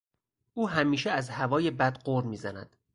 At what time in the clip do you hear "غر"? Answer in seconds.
2.05-2.21